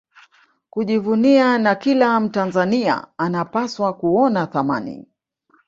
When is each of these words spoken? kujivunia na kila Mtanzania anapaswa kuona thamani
kujivunia 0.69 1.57
na 1.57 1.75
kila 1.75 2.19
Mtanzania 2.19 3.07
anapaswa 3.17 3.93
kuona 3.93 4.47
thamani 4.47 5.07